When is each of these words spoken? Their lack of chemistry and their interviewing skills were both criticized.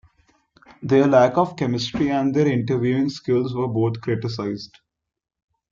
Their 0.81 1.05
lack 1.05 1.37
of 1.37 1.55
chemistry 1.55 2.09
and 2.09 2.33
their 2.33 2.47
interviewing 2.47 3.09
skills 3.09 3.53
were 3.53 3.67
both 3.67 4.01
criticized. 4.01 4.79